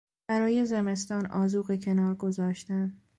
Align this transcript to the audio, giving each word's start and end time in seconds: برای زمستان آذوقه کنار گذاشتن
برای 0.27 0.65
زمستان 0.65 1.25
آذوقه 1.25 1.77
کنار 1.77 2.15
گذاشتن 2.15 3.01